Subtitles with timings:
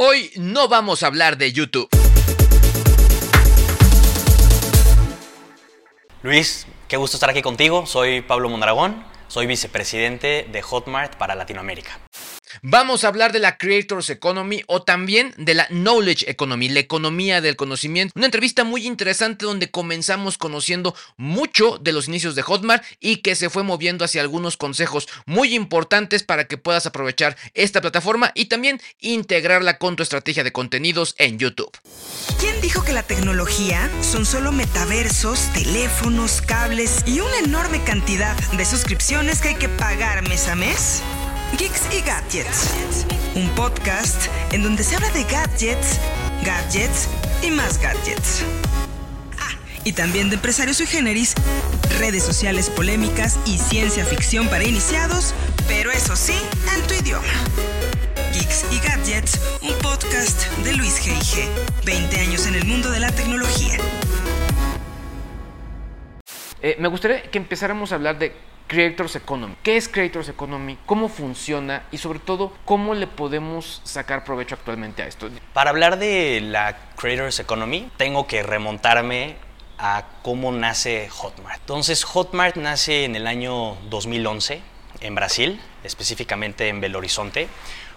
[0.00, 1.88] Hoy no vamos a hablar de YouTube.
[6.22, 7.84] Luis, qué gusto estar aquí contigo.
[7.84, 9.04] Soy Pablo Mondragón.
[9.26, 11.98] Soy vicepresidente de Hotmart para Latinoamérica.
[12.62, 17.40] Vamos a hablar de la Creators Economy o también de la Knowledge Economy, la economía
[17.40, 18.12] del conocimiento.
[18.16, 23.34] Una entrevista muy interesante donde comenzamos conociendo mucho de los inicios de Hotmart y que
[23.34, 28.46] se fue moviendo hacia algunos consejos muy importantes para que puedas aprovechar esta plataforma y
[28.46, 31.76] también integrarla con tu estrategia de contenidos en YouTube.
[32.40, 38.64] ¿Quién dijo que la tecnología son solo metaversos, teléfonos, cables y una enorme cantidad de
[38.64, 41.02] suscripciones que hay que pagar mes a mes?
[41.56, 45.98] Geeks y Gadgets, un podcast en donde se habla de gadgets,
[46.44, 47.08] gadgets
[47.42, 48.42] y más gadgets.
[49.38, 51.34] Ah, y también de empresarios sui generis,
[51.98, 55.34] redes sociales polémicas y ciencia ficción para iniciados,
[55.66, 56.36] pero eso sí,
[56.76, 57.32] en tu idioma.
[58.34, 61.48] Geeks y Gadgets, un podcast de Luis G.I.G.,
[61.84, 63.78] 20 años en el mundo de la tecnología.
[66.62, 68.34] Eh, me gustaría que empezáramos a hablar de
[68.66, 69.54] Creators Economy.
[69.62, 70.78] ¿Qué es Creators Economy?
[70.86, 71.84] ¿Cómo funciona?
[71.90, 75.28] Y sobre todo, ¿cómo le podemos sacar provecho actualmente a esto?
[75.54, 79.36] Para hablar de la Creators Economy, tengo que remontarme
[79.78, 81.60] a cómo nace Hotmart.
[81.60, 84.60] Entonces, Hotmart nace en el año 2011
[85.00, 87.48] en Brasil, específicamente en Belo Horizonte,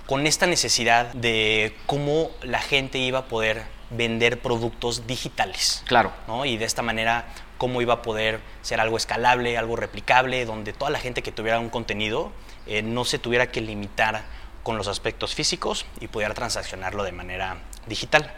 [0.06, 5.84] con esta necesidad de cómo la gente iba a poder vender productos digitales.
[5.86, 6.14] Claro.
[6.28, 6.46] ¿no?
[6.46, 7.26] Y de esta manera
[7.62, 11.60] cómo iba a poder ser algo escalable, algo replicable, donde toda la gente que tuviera
[11.60, 12.32] un contenido
[12.66, 14.24] eh, no se tuviera que limitar
[14.64, 18.34] con los aspectos físicos y pudiera transaccionarlo de manera digital.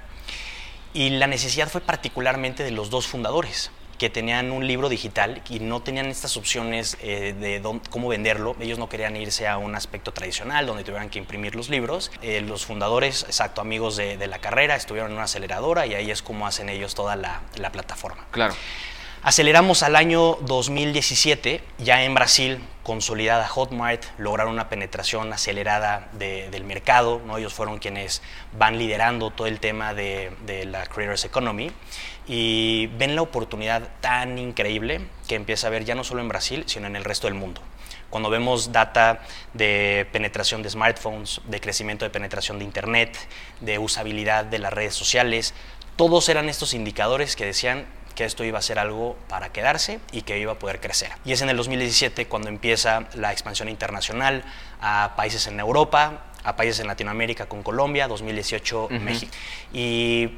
[0.94, 5.62] Y la necesidad fue particularmente de los dos fundadores, que tenían un libro digital y
[5.62, 8.58] no tenían estas opciones eh, de cómo venderlo.
[8.59, 12.12] Ellos no querían irse a un aspecto tradicional donde tuvieran que imprimir los libros.
[12.22, 16.12] Eh, los fundadores, exacto, amigos de, de, la carrera, estuvieron en una aceleradora y ahí
[16.12, 18.26] es como hacen ellos toda la, la plataforma.
[18.31, 18.53] Claro.
[19.25, 26.66] Aceleramos al año 2017, ya en Brasil, consolidada Hotmart, lograron una penetración acelerada de, del
[26.66, 27.38] mercado, ¿no?
[27.38, 31.72] ellos fueron quienes van liderando todo el tema de, de, la Creators Economy
[32.28, 36.66] y ven la oportunidad tan increíble que empieza a ver ya no solo en Brasil,
[36.67, 37.61] sino en el resto del mundo.
[38.09, 39.22] Cuando vemos data
[39.53, 43.17] de penetración de smartphones, de crecimiento de penetración de Internet,
[43.61, 45.53] de usabilidad de las redes sociales,
[45.95, 50.22] todos eran estos indicadores que decían que esto iba a ser algo para quedarse y
[50.22, 51.12] que iba a poder crecer.
[51.25, 54.44] Y es en el 2017 cuando empieza la expansión internacional
[54.81, 59.00] a países en Europa, a países en Latinoamérica con Colombia, 2018 uh -huh.
[59.00, 59.31] México.
[59.72, 60.29] Y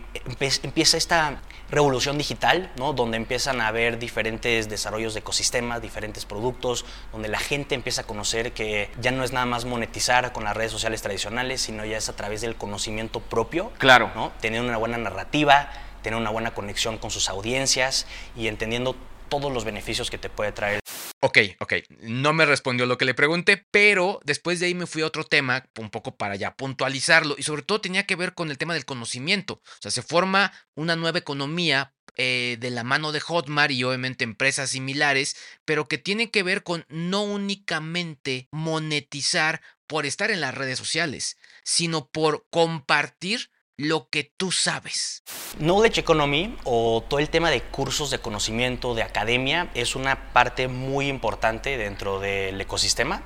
[0.63, 2.93] empieza esta revolución digital, ¿no?
[2.93, 8.03] donde empiezan a haber diferentes desarrollos de ecosistemas, diferentes productos, donde la gente empieza a
[8.05, 11.97] conocer que ya no es nada más monetizar con las redes sociales tradicionales, sino ya
[11.97, 14.11] es a través del conocimiento propio, claro.
[14.15, 14.31] ¿no?
[14.39, 15.69] tener una buena narrativa,
[16.05, 18.05] tener una buena conexión con sus audiencias
[18.35, 18.95] y entendiendo
[19.27, 20.79] todos los beneficios que te puede traer.
[21.19, 25.01] Ok, ok, no me respondió lo que le pregunté, pero después de ahí me fui
[25.01, 28.51] a otro tema, un poco para ya puntualizarlo, y sobre todo tenía que ver con
[28.51, 29.55] el tema del conocimiento.
[29.55, 34.23] O sea, se forma una nueva economía eh, de la mano de Hotmart y obviamente
[34.23, 40.53] empresas similares, pero que tiene que ver con no únicamente monetizar por estar en las
[40.53, 45.23] redes sociales, sino por compartir lo que tú sabes.
[45.57, 50.67] Knowledge Economy o todo el tema de cursos de conocimiento, de academia, es una parte
[50.67, 53.23] muy importante dentro del ecosistema,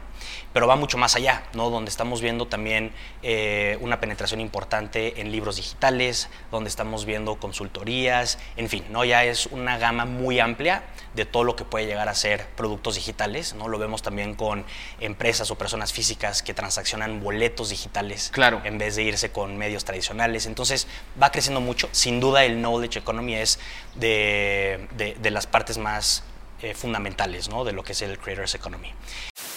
[0.54, 1.70] pero va mucho más allá, ¿no?
[1.70, 2.92] donde estamos viendo también
[3.24, 9.06] eh, una penetración importante en libros digitales, donde estamos viendo consultorías, en fin, ¿no?
[9.06, 10.84] ya es una gama muy amplia
[11.14, 13.54] de todo lo que puede llegar a ser productos digitales.
[13.54, 13.68] ¿no?
[13.68, 14.66] Lo vemos también con
[15.00, 18.62] empresas o personas físicas que transaccionan boletos digitales claro.
[18.64, 20.46] en vez de irse con medios tradicionales.
[20.46, 20.88] Entonces
[21.22, 21.90] va creciendo mucho.
[21.92, 23.60] Sin duda el Knowledge Economy es
[23.96, 26.24] de, de, de las partes más
[26.62, 27.64] eh, fundamentales ¿no?
[27.64, 28.94] de lo que es el Creators Economy.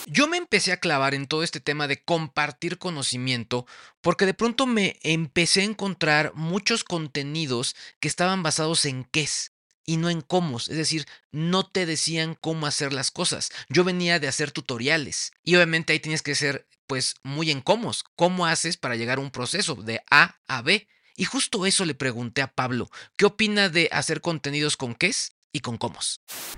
[0.06, 3.66] Yo me empecé a clavar en todo este tema de compartir conocimiento
[4.00, 9.52] porque de pronto me empecé a encontrar muchos contenidos que estaban basados en qué es.
[9.84, 13.50] y no en cómo, es decir, no te decían cómo hacer las cosas.
[13.69, 17.90] Yo venía de hacer tutoriales y obviamente ahí tienes que ser pues muy en cómo,
[18.14, 20.87] cómo haces para llegar a un proceso de A a B.
[21.16, 25.60] Y justo eso le pregunté a Pablo, ¿qué opina de hacer contenidos con qués y
[25.60, 25.99] con cómo?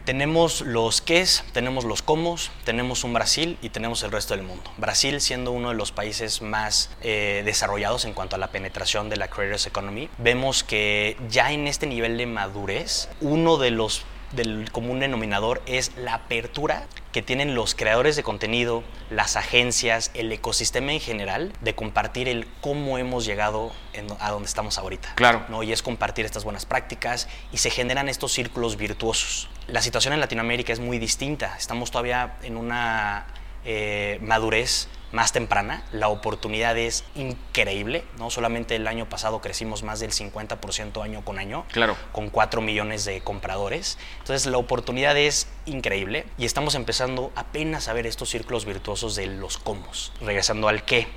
[0.05, 4.70] Tenemos los qués, tenemos los cómo, tenemos un Brasil y tenemos el resto del mundo.
[4.76, 9.17] Brasil siendo uno de los países más eh, desarrollados en cuanto a la penetración de
[9.17, 14.05] la Creators Economy, vemos que ya en este nivel de madurez, uno de los
[14.37, 20.33] del común denominador es la apertura que tienen los creadores de contenido, las agencias, el
[20.33, 23.73] ecosistema en general, de compartir el cómo hemos llegado
[24.19, 25.15] a donde estamos ahorita.
[25.15, 25.45] Claro.
[25.49, 25.63] ¿no?
[25.63, 29.49] Y es compartir estas buenas prácticas y se generan estos círculos virtuosos.
[29.69, 31.57] La situación en Latinoamérica es muy distinta.
[31.57, 33.27] Estamos todavía en una
[33.65, 38.31] eh, madurez más temprana, la oportunidad es increíble, ¿no?
[38.31, 41.96] Solamente el año pasado crecimos más del 50% año con año, claro.
[42.11, 43.96] con 4 millones de compradores.
[44.19, 49.26] Entonces la oportunidad es increíble y estamos empezando apenas a ver estos círculos virtuosos de
[49.26, 49.84] los cómo.
[50.20, 51.08] Regresando al qué,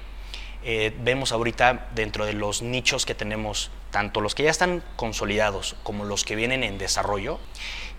[0.63, 5.75] eh, vemos ahorita dentro de los nichos que tenemos, tanto los que ya están consolidados
[5.81, 7.39] como los que vienen en desarrollo,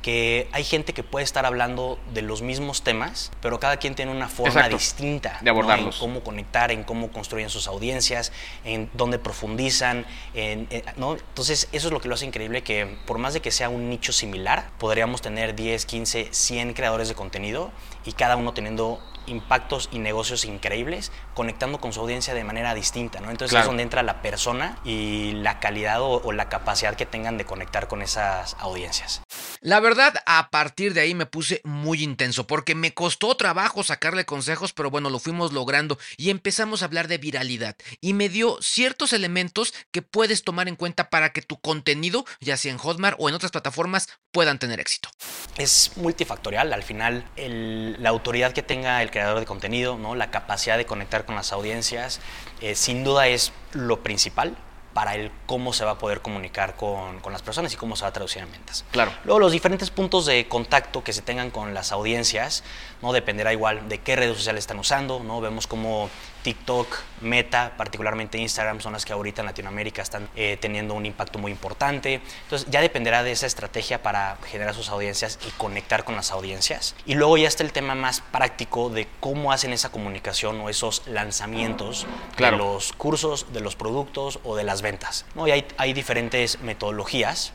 [0.00, 4.12] que hay gente que puede estar hablando de los mismos temas, pero cada quien tiene
[4.12, 5.96] una forma distinta de abordarlos.
[5.96, 8.30] En cómo conectar, en cómo construyen sus audiencias,
[8.62, 10.06] en dónde profundizan.
[10.34, 10.68] En,
[10.98, 11.14] ¿no?
[11.14, 13.90] Entonces, eso es lo que lo hace increíble, que por más de que sea un
[13.90, 17.72] nicho similar, podríamos tener 10, 15, 100 creadores de contenido
[18.04, 23.20] y cada uno teniendo impactos y negocios increíbles conectando con su audiencia de manera distinta,
[23.20, 23.30] ¿no?
[23.30, 27.38] Entonces es donde entra la persona y la calidad o, o, la capacidad que tengan
[27.38, 29.23] de conectar con esas audiencias.
[29.61, 34.25] La verdad, a partir de ahí me puse muy intenso porque me costó trabajo sacarle
[34.25, 38.58] consejos, pero bueno, lo fuimos logrando y empezamos a hablar de viralidad y me dio
[38.61, 43.17] ciertos elementos que puedes tomar en cuenta para que tu contenido, ya sea en Hotmart
[43.19, 45.08] o en otras plataformas, puedan tener éxito.
[45.56, 50.14] Es multifactorial, al final el, la autoridad que tenga el creador de contenido, ¿no?
[50.14, 52.20] la capacidad de conectar con las audiencias,
[52.61, 54.56] eh, sin duda es lo principal
[54.98, 58.02] para el cómo se va a poder comunicar con, con, las personas y cómo se
[58.02, 58.84] va a traducir en ventas.
[58.90, 59.12] Claro.
[59.22, 62.64] Luego, los diferentes puntos de contacto que se tengan con las audiencias,
[63.00, 63.12] ¿no?
[63.12, 65.40] Dependerá igual de qué redes sociales están usando, ¿no?
[65.40, 66.10] Vemos cómo
[66.48, 71.38] TikTok, Meta, particularmente Instagram, son las que ahorita en Latinoamérica están eh, teniendo un impacto
[71.38, 72.22] muy importante.
[72.44, 76.94] Entonces, ya dependerá de esa estrategia para generar sus audiencias y conectar con las audiencias.
[77.04, 81.06] Y luego ya está el tema más práctico de cómo hacen esa comunicación o esos
[81.06, 82.56] lanzamientos claro.
[82.56, 85.26] de los cursos, de los productos o de las ventas.
[85.34, 85.46] ¿no?
[85.46, 87.52] Y hay, hay diferentes metodologías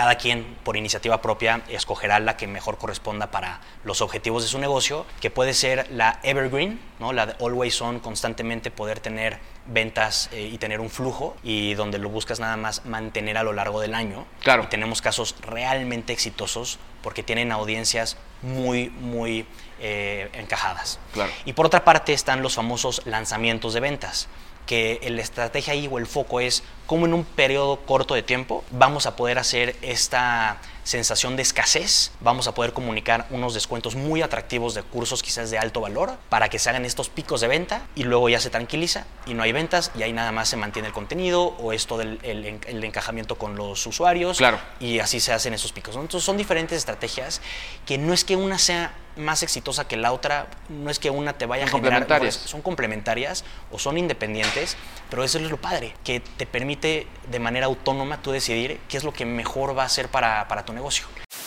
[0.00, 4.58] cada quien por iniciativa propia escogerá la que mejor corresponda para los objetivos de su
[4.58, 7.12] negocio, que puede ser la evergreen, ¿no?
[7.12, 11.98] la de always on, constantemente poder tener ventas eh, y tener un flujo y donde
[11.98, 14.24] lo buscas nada más mantener a lo largo del año.
[14.42, 14.62] Claro.
[14.62, 19.44] Y tenemos casos realmente exitosos porque tienen audiencias muy, muy
[19.80, 20.98] eh, encajadas.
[21.12, 21.30] Claro.
[21.44, 24.28] Y por otra parte están los famosos lanzamientos de ventas
[24.70, 28.62] que la estrategia ahí o el foco es cómo en un periodo corto de tiempo
[28.70, 34.22] vamos a poder hacer esta sensación de escasez, vamos a poder comunicar unos descuentos muy
[34.22, 37.82] atractivos de cursos quizás de alto valor para que se hagan estos picos de venta
[37.94, 40.88] y luego ya se tranquiliza y no hay ventas y ahí nada más se mantiene
[40.88, 44.58] el contenido o esto del el, el encajamiento con los usuarios claro.
[44.78, 45.94] y así se hacen esos picos.
[45.96, 47.40] Entonces son diferentes estrategias
[47.86, 51.34] que no es que una sea más exitosa que la otra, no es que una
[51.34, 52.42] te vaya son a generar, complementarias.
[52.42, 54.76] no, son complementarias o son independientes,
[55.08, 59.04] pero eso es lo padre, que te permite de manera autónoma tú decidir qué es
[59.04, 61.06] lo que mejor va a ser para, para tu negocio.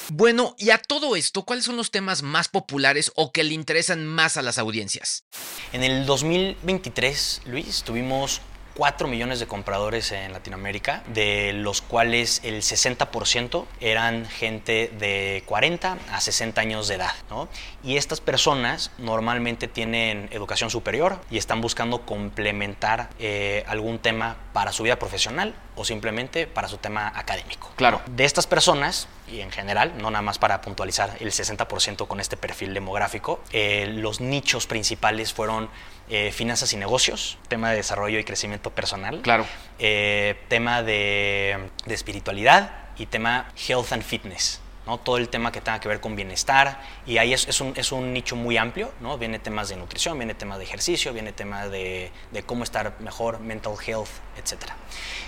[0.10, 4.06] Bueno, y a todo esto, ¿cuáles son los temas más populares o que le interesan
[4.06, 5.24] más a las audiencias?
[5.72, 8.42] En el 2023, Luis, tuvimos
[8.76, 15.98] 4 millones de compradores en Latinoamérica, de los cuales el 60% eran gente de 40
[16.12, 17.14] a 60 años de edad.
[17.30, 17.48] ¿no?
[17.84, 24.72] Y estas personas normalmente tienen educación superior y están buscando complementar eh, algún tema para
[24.72, 27.72] su vida profesional o simplemente para su tema académico.
[27.76, 28.02] Claro.
[28.08, 32.38] De estas personas, y en general, no nada más para puntualizar el 60% con este
[32.38, 35.70] perfil demográfico, eh, los nichos principales fueron
[36.10, 39.46] eh, finanzas y negocios, tema de desarrollo y crecimiento personal, Claro.
[39.80, 44.60] eh, tema de, de espiritualidad y tema health and fitness.
[44.86, 44.98] ¿No?
[44.98, 47.92] Todo el tema que tenga que ver con bienestar y ahí es, es, un, es
[47.92, 49.18] un nicho muy amplio, ¿no?
[49.18, 53.40] Viene temas de nutrición, viene temas de ejercicio, viene tema de, de cómo estar mejor,
[53.40, 54.72] mental health, etc.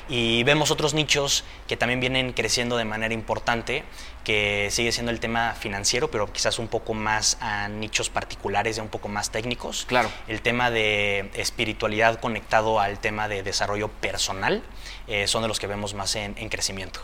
[0.07, 3.83] Y vemos otros nichos que también vienen creciendo de manera importante,
[4.23, 8.83] que sigue siendo el tema financiero, pero quizás un poco más a nichos particulares, ya
[8.83, 9.85] un poco más técnicos.
[9.85, 10.09] Claro.
[10.27, 14.63] El tema de espiritualidad conectado al tema de desarrollo personal
[15.07, 17.01] eh, son de los que vemos más en, en crecimiento.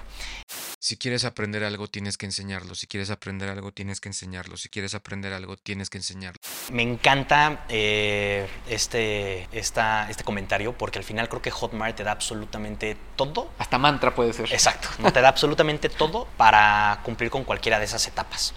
[0.83, 2.73] Si quieres aprender algo, tienes que enseñarlo.
[2.73, 4.57] Si quieres aprender algo, tienes que enseñarlo.
[4.57, 6.39] Si quieres aprender algo, tienes que enseñarlo.
[6.71, 12.11] Me encanta eh, este, esta, este comentario porque al final creo que Hotmart te da
[12.11, 13.51] absolutamente todo.
[13.59, 14.51] Hasta mantra puede ser.
[14.51, 18.55] Exacto, no te da absolutamente todo para cumplir con cualquiera de esas etapas.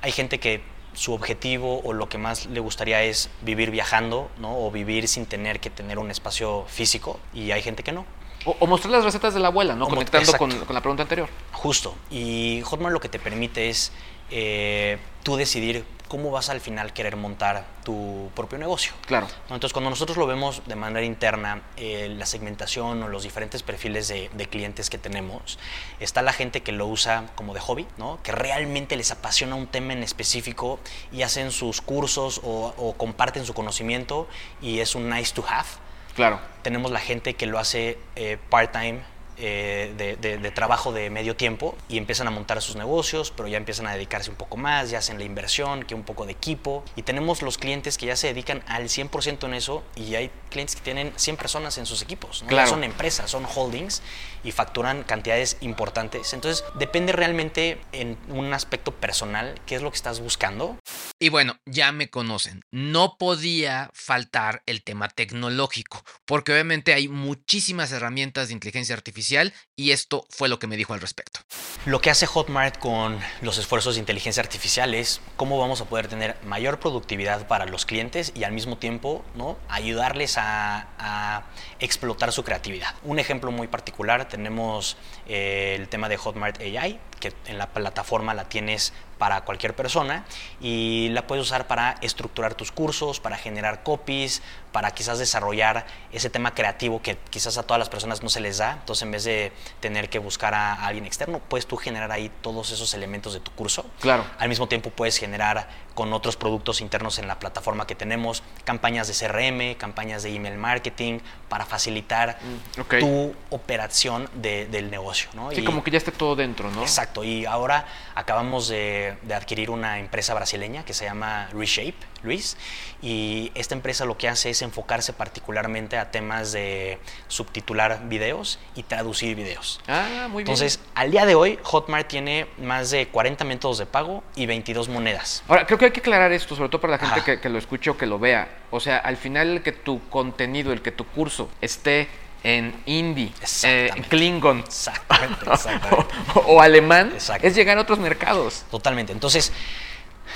[0.00, 0.62] Hay gente que
[0.94, 4.58] su objetivo o lo que más le gustaría es vivir viajando, ¿no?
[4.64, 8.06] O vivir sin tener que tener un espacio físico y hay gente que no.
[8.44, 9.86] O, o mostrar las recetas de la abuela, ¿no?
[9.86, 11.28] O Conectando con, la pregunta anterior.
[11.52, 11.94] Justo.
[12.10, 13.92] Y Hotmart lo que te permite es
[14.30, 18.92] eh, tú decidir cómo vas al final querer montar tu propio negocio.
[19.06, 19.28] Claro.
[19.42, 24.08] Entonces, cuando nosotros lo vemos de manera interna, eh, la segmentación o los diferentes perfiles
[24.08, 25.58] de, de clientes que tenemos,
[26.00, 28.18] está la gente que lo usa como de hobby, ¿no?
[28.24, 30.80] que realmente les apasiona un tema en específico
[31.12, 34.26] y hacen sus cursos o, o comparten su conocimiento
[34.60, 35.68] y es un nice to have.
[36.14, 36.40] Claro.
[36.62, 39.00] Tenemos la gente que lo hace eh, part-time,
[39.42, 43.48] eh, de, de- de trabajo de medio tiempo y empiezan a montar sus negocios, pero
[43.48, 46.32] ya empiezan a dedicarse un poco más, ya hacen la inversión, que un poco de
[46.32, 46.84] equipo.
[46.94, 50.76] Y tenemos los clientes que ya se dedican al 100% en eso y hay clientes
[50.76, 52.42] que tienen 100 personas en sus equipos.
[52.42, 52.48] ¿no?
[52.48, 52.68] Claro.
[52.68, 54.02] son empresas, son holdings
[54.44, 56.34] y facturan cantidades importantes.
[56.34, 60.76] Entonces depende realmente en un aspecto personal qué es lo que estás buscando.
[61.22, 62.64] Y bueno, ya me conocen.
[62.70, 69.90] No podía faltar el tema tecnológico, porque obviamente hay muchísimas herramientas de inteligencia artificial y
[69.90, 71.40] esto fue lo que me dijo al respecto.
[71.84, 76.08] Lo que hace Hotmart con los esfuerzos de inteligencia artificial es cómo vamos a poder
[76.08, 79.58] tener mayor productividad para los clientes y al mismo tiempo ¿no?
[79.68, 81.44] ayudarles a, a
[81.80, 82.94] explotar su creatividad.
[83.02, 84.96] Un ejemplo muy particular, tenemos
[85.26, 90.24] eh, el tema de Hotmart AI, que en la plataforma la tienes para cualquier persona
[90.62, 94.40] y la puedes usar para estructurar tus cursos, para generar copies,
[94.72, 98.56] para quizás desarrollar ese tema creativo que quizás a todas las personas no se les
[98.56, 98.72] da.
[98.72, 102.70] Entonces, en vez de tener que buscar a alguien externo, puedes tú generar ahí todos
[102.70, 103.84] esos elementos de tu curso.
[104.00, 104.24] Claro.
[104.38, 105.68] Al mismo tiempo puedes generar
[106.00, 110.56] con otros productos internos en la plataforma que tenemos campañas de CRM, campañas de email
[110.56, 111.18] marketing
[111.50, 112.38] para facilitar
[112.80, 112.94] ok.
[113.00, 115.28] tu operación de- del negocio.
[115.34, 115.50] ¿no?
[115.50, 116.80] Sí, Y- como que ya esté todo dentro, ¿no?
[116.80, 122.56] Exacto, y ahora acabamos de, de adquirir una empresa brasileña que se llama Reshape, Luis,
[123.02, 126.98] y esta empresa lo que hace es enfocarse particularmente a temas de
[127.28, 129.80] subtitular videos y traducir videos.
[129.88, 130.52] Ah, muy bien.
[130.52, 134.88] Entonces, al día de hoy, Hotmart tiene más de 40 métodos de pago y 22
[134.88, 135.42] monedas.
[135.48, 137.58] Ahora, creo que hay que aclarar esto, sobre todo para la gente que, que lo
[137.58, 138.48] escuche o que lo vea.
[138.70, 142.08] O sea, al final el que tu contenido, el que tu curso esté
[142.42, 143.32] en hindi,
[143.64, 146.14] eh, klingon Exactamente, exactamente.
[146.34, 147.12] o, o alemán,
[147.42, 148.64] es llegar a otros mercados.
[148.70, 149.12] Totalmente.
[149.12, 149.52] Entonces,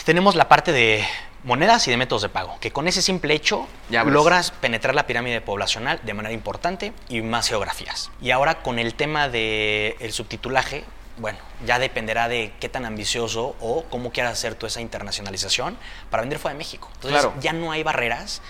[0.05, 1.05] tenemos la parte de
[1.45, 5.07] monedas y de métodos de pago, que con ese simple hecho Ya logras penetrar la
[5.07, 8.11] pirámide poblacional de manera importante y más geografías.
[8.21, 10.85] Y ahora con el tema del el subtitulaje,
[11.19, 15.77] bueno, ya dependerá de qué tan ambicioso o cómo quieras hacer tú esa internacionalización
[16.11, 16.89] para vender fuera de México.
[16.95, 17.35] Entonces, Claro.
[17.41, 18.43] ya no hay barreras.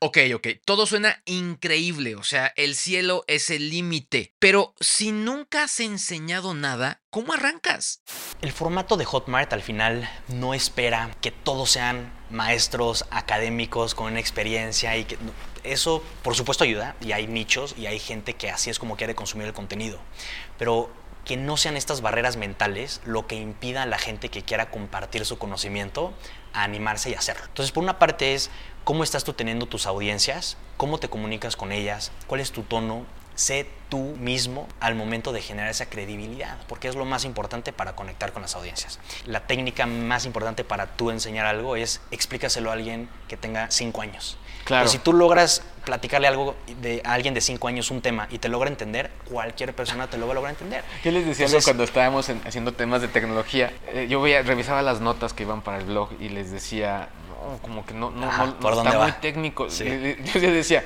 [0.00, 5.64] Ok, ok, todo suena increíble, o sea, el cielo es el límite, pero si nunca
[5.64, 8.00] has enseñado nada, ¿cómo arrancas?
[8.40, 14.20] El formato de Hotmart al final no espera que todos sean maestros académicos con una
[14.20, 15.18] experiencia y que
[15.64, 19.16] eso por supuesto ayuda y hay nichos y hay gente que así es como quiere
[19.16, 19.98] consumir el contenido,
[20.58, 20.92] pero
[21.24, 25.26] que no sean estas barreras mentales lo que impida a la gente que quiera compartir
[25.26, 26.14] su conocimiento
[26.52, 27.44] a animarse y hacerlo.
[27.46, 28.50] Entonces, por una parte es
[28.84, 33.04] cómo estás tú teniendo tus audiencias, cómo te comunicas con ellas, cuál es tu tono,
[33.38, 37.94] sé tú mismo al momento de generar esa credibilidad, porque es lo más importante para
[37.94, 38.98] conectar con las audiencias.
[39.26, 44.00] La técnica más importante para tú enseñar algo es explícaselo a alguien que tenga 5
[44.02, 44.36] años.
[44.64, 44.82] Claro.
[44.82, 48.38] Pero si tú logras platicarle algo de, a alguien de 5 años un tema y
[48.38, 50.82] te logra entender, cualquier persona te lo va a lograr entender.
[51.04, 53.72] ¿Qué les decía Entonces- cuando estábamos en- haciendo temas de tecnología?
[53.92, 57.58] Eh, yo veía, revisaba las notas que iban para el blog y les decía, no,
[57.62, 59.04] como que no, no, Ajá, no, ¿por no, dónde está va?
[59.04, 59.70] muy técnico.
[59.70, 59.84] Sí.
[60.34, 60.84] Yo les decía,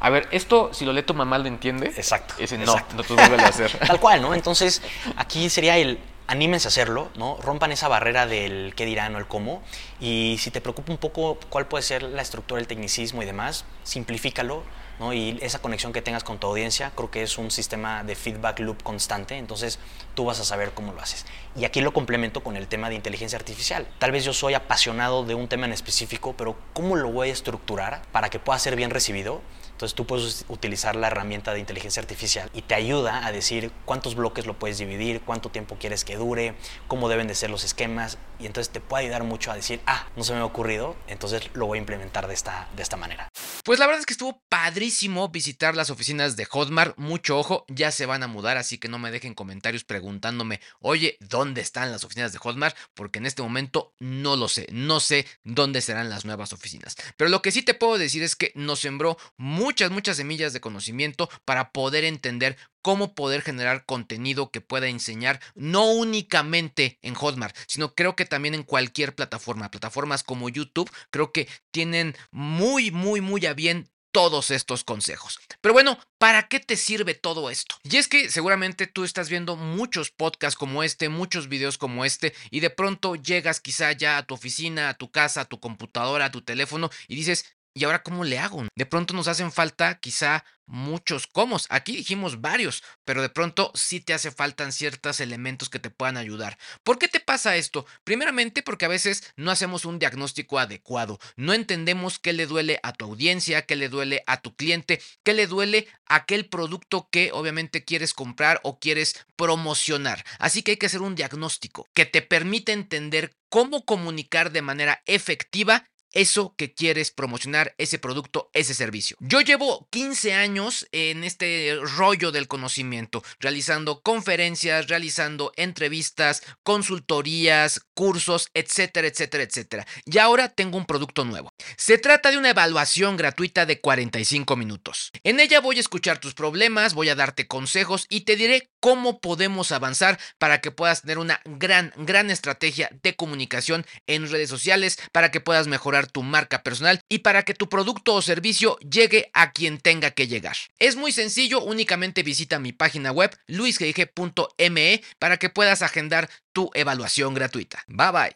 [0.00, 1.86] a ver, esto si lo lee tu mamá lo entiende.
[1.96, 2.96] Exacto, dice, no, exacto.
[2.96, 3.78] no, tú vuelves a hacer.
[3.86, 4.34] Tal cual, ¿no?
[4.34, 4.82] Entonces,
[5.16, 7.36] aquí sería el anímense a hacerlo, ¿no?
[7.42, 9.62] Rompan esa barrera del qué dirán o el cómo.
[10.00, 13.64] Y si te preocupa un poco cuál puede ser la estructura del tecnicismo y demás,
[13.84, 14.62] simplifícalo,
[14.98, 15.12] ¿no?
[15.12, 18.60] Y esa conexión que tengas con tu audiencia, creo que es un sistema de feedback
[18.60, 19.78] loop constante, entonces
[20.14, 21.26] tú vas a saber cómo lo haces.
[21.54, 23.86] Y aquí lo complemento con el tema de inteligencia artificial.
[23.98, 27.32] Tal vez yo soy apasionado de un tema en específico, pero ¿cómo lo voy a
[27.32, 29.42] estructurar para que pueda ser bien recibido?
[29.76, 34.14] Entonces tú puedes utilizar la herramienta de inteligencia artificial y te ayuda a decir cuántos
[34.14, 36.54] bloques lo puedes dividir, cuánto tiempo quieres que dure,
[36.88, 40.08] cómo deben de ser los esquemas y entonces te puede ayudar mucho a decir, ah,
[40.16, 43.28] no se me ha ocurrido, entonces lo voy a implementar de esta, de esta manera.
[43.64, 46.96] Pues la verdad es que estuvo padrísimo visitar las oficinas de Hotmart.
[46.98, 51.16] Mucho ojo, ya se van a mudar, así que no me dejen comentarios preguntándome, oye,
[51.20, 52.76] ¿dónde están las oficinas de Hotmart?
[52.94, 56.96] Porque en este momento no lo sé, no sé dónde serán las nuevas oficinas.
[57.16, 60.60] Pero lo que sí te puedo decir es que nos sembró muchas, muchas semillas de
[60.60, 67.56] conocimiento para poder entender cómo poder generar contenido que pueda enseñar no únicamente en Hotmart,
[67.66, 69.72] sino creo que también en cualquier plataforma.
[69.72, 75.38] Plataformas como YouTube creo que tienen muy, muy, muy a bien todos estos consejos.
[75.60, 77.74] Pero bueno, ¿para qué te sirve todo esto?
[77.82, 82.34] Y es que seguramente tú estás viendo muchos podcasts como este, muchos videos como este,
[82.50, 86.26] y de pronto llegas quizá ya a tu oficina, a tu casa, a tu computadora,
[86.26, 88.64] a tu teléfono, y dices, ¿Y ahora cómo le hago?
[88.74, 91.66] De pronto nos hacen falta quizá muchos comos.
[91.68, 96.16] Aquí dijimos varios, pero de pronto sí te hace falta ciertos elementos que te puedan
[96.16, 96.56] ayudar.
[96.82, 97.84] ¿Por qué te pasa esto?
[98.02, 101.18] Primeramente porque a veces no hacemos un diagnóstico adecuado.
[101.36, 105.34] No entendemos qué le duele a tu audiencia, qué le duele a tu cliente, qué
[105.34, 110.24] le duele a aquel producto que obviamente quieres comprar o quieres promocionar.
[110.38, 115.02] Así que hay que hacer un diagnóstico que te permite entender cómo comunicar de manera
[115.04, 115.84] efectiva
[116.16, 119.18] eso que quieres promocionar, ese producto, ese servicio.
[119.20, 128.48] Yo llevo 15 años en este rollo del conocimiento, realizando conferencias, realizando entrevistas, consultorías, cursos,
[128.54, 129.86] etcétera, etcétera, etcétera.
[130.06, 131.50] Y ahora tengo un producto nuevo.
[131.76, 135.10] Se trata de una evaluación gratuita de 45 minutos.
[135.22, 139.20] En ella voy a escuchar tus problemas, voy a darte consejos y te diré cómo
[139.20, 144.98] podemos avanzar para que puedas tener una gran, gran estrategia de comunicación en redes sociales,
[145.12, 149.30] para que puedas mejorar tu marca personal y para que tu producto o servicio llegue
[149.32, 150.56] a quien tenga que llegar.
[150.78, 157.34] Es muy sencillo, únicamente visita mi página web luisgg.me para que puedas agendar tu evaluación
[157.34, 157.84] gratuita.
[157.88, 158.32] Bye bye.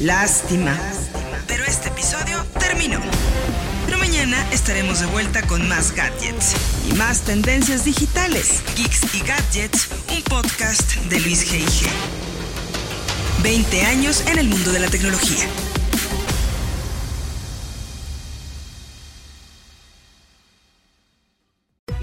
[0.00, 0.78] Lástima.
[1.46, 3.00] Pero este episodio terminó.
[3.84, 6.54] Pero mañana estaremos de vuelta con más gadgets
[6.88, 8.62] y más tendencias digitales.
[8.76, 11.86] Geeks y Gadgets, un podcast de Luis G.I.G.
[13.42, 15.46] 20 años en el mundo de la tecnología.